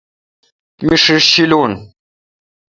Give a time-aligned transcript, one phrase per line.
[0.85, 1.73] می ݭیݭ ݭیلون۔